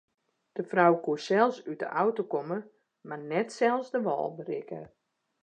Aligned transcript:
De 0.59 0.63
frou 0.69 0.95
koe 1.03 1.17
sels 1.25 1.57
út 1.71 1.79
de 1.83 1.87
auto 2.03 2.23
komme 2.33 2.57
mar 3.07 3.21
net 3.31 3.47
sels 3.57 3.87
de 3.93 3.99
wâl 4.05 4.29
berikke. 4.39 4.81